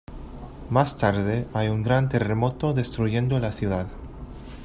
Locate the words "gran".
1.83-2.09